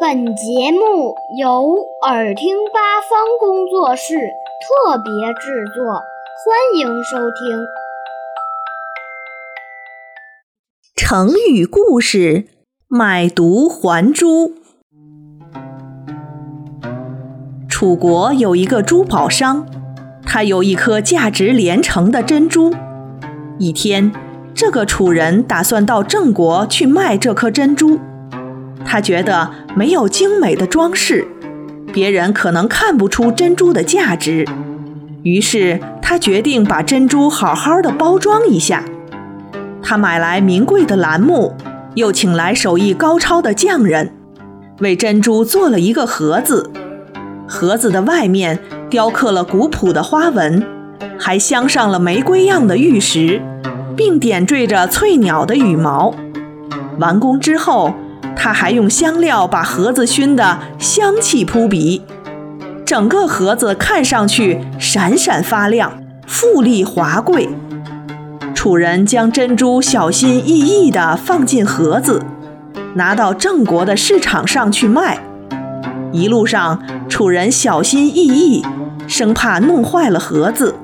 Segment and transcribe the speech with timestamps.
[0.00, 4.16] 本节目由耳听八方工作室
[4.60, 7.64] 特别制作，欢迎收听。
[10.96, 12.48] 成语故事：
[12.88, 14.54] 买椟还珠。
[17.68, 19.64] 楚国有一个珠宝商，
[20.26, 22.74] 他有一颗价值连城的珍珠。
[23.60, 24.12] 一天，
[24.52, 28.00] 这个楚人打算到郑国去卖这颗珍珠。
[28.84, 31.26] 他觉得没有精美的装饰，
[31.92, 34.46] 别人可能看不出珍珠的价值。
[35.22, 38.84] 于是他决定把珍珠好好的包装一下。
[39.82, 41.54] 他买来名贵的楠木，
[41.94, 44.12] 又请来手艺高超的匠人，
[44.80, 46.70] 为珍珠做了一个盒子。
[47.48, 48.58] 盒子的外面
[48.88, 50.62] 雕刻了古朴的花纹，
[51.18, 53.40] 还镶上了玫瑰样的玉石，
[53.96, 56.14] 并点缀着翠鸟的羽毛。
[56.98, 57.94] 完工之后。
[58.44, 62.02] 他还用香料把盒子熏得香气扑鼻，
[62.84, 65.90] 整个盒子看上去闪闪发亮，
[66.26, 67.48] 富丽华贵。
[68.54, 72.20] 楚人将珍珠小心翼翼地放进盒子，
[72.96, 75.20] 拿到郑国的市场上去卖。
[76.12, 78.62] 一路上，楚人小心翼翼，
[79.06, 80.74] 生怕弄坏了盒子。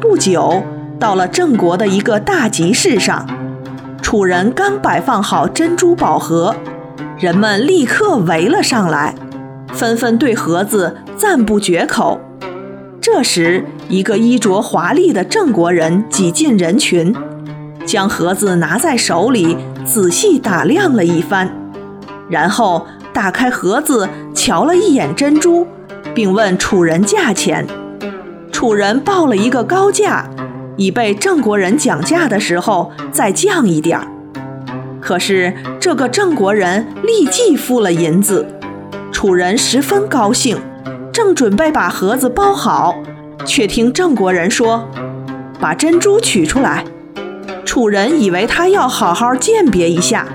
[0.00, 0.64] 不久，
[0.98, 3.28] 到了郑国的一个大集市上，
[4.02, 6.56] 楚人刚摆放好珍珠宝盒。
[7.20, 9.14] 人们立刻围了上来，
[9.74, 12.18] 纷纷对盒子赞不绝口。
[12.98, 17.14] 这时，一个衣着华丽的郑国人挤进人群，
[17.84, 19.54] 将盒子拿在手里，
[19.84, 21.50] 仔细打量了一番，
[22.30, 25.66] 然后打开盒子，瞧了一眼珍珠，
[26.14, 27.66] 并问楚人价钱。
[28.50, 30.24] 楚人报了一个高价，
[30.78, 34.06] 以备郑国人讲价的时候再降一点儿。
[35.00, 38.46] 可是这个郑国人立即付了银子，
[39.10, 40.58] 楚人十分高兴，
[41.12, 42.96] 正准备把盒子包好，
[43.44, 44.88] 却听郑国人说
[45.58, 46.84] ：“把珍珠取出来。”
[47.64, 50.26] 楚人以为他要好好鉴别一下，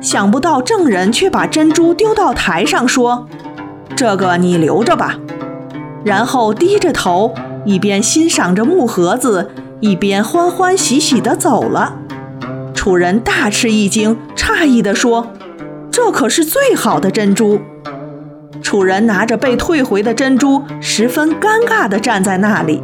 [0.00, 3.28] 想不到郑人却把珍珠丢到台上，说
[3.94, 5.18] ：“这个你留着吧。”
[6.04, 7.34] 然后低着头，
[7.64, 11.96] 一边欣赏着木盒子，一边欢欢喜喜地走了。
[12.88, 15.30] 楚人大吃一惊，诧异地说
[15.92, 17.60] ：“这可是最好的珍珠。”
[18.64, 22.82] 楚人拿着被退回的珍珠，十分尴尬地站在那里。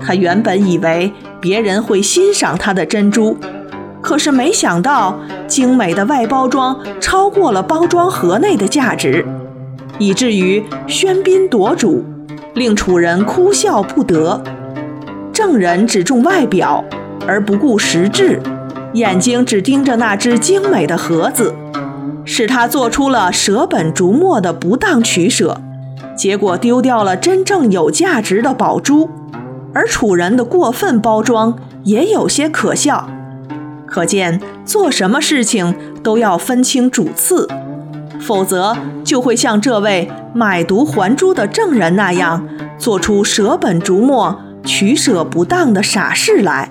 [0.00, 3.36] 他原本以为别人会欣赏他的珍珠，
[4.00, 9.22] 可是没想到精美的外包装超过了包装盒内的价值，
[9.98, 12.02] 以至于喧宾夺主，
[12.54, 14.42] 令楚人哭笑不得。
[15.30, 16.82] 郑人只重外表，
[17.28, 18.40] 而不顾实质。
[18.94, 21.52] 眼睛只盯着那只精美的盒子，
[22.24, 25.60] 使他做出了舍本逐末的不当取舍，
[26.16, 29.10] 结果丢掉了真正有价值的宝珠。
[29.72, 33.08] 而楚人的过分包装也有些可笑，
[33.84, 37.48] 可见做什么事情都要分清主次，
[38.20, 42.46] 否则就会像这位买椟还珠的郑人那样，
[42.78, 46.70] 做出舍本逐末、取舍不当的傻事来。